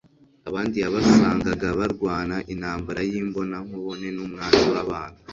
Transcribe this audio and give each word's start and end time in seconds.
Abandi 0.49 0.75
yabasangaga 0.83 1.67
barwana 1.79 2.35
intambara 2.53 2.99
y'imbona 3.09 3.55
nkubone 3.65 4.07
n'umwanzi 4.15 4.65
w'abantu. 4.73 5.19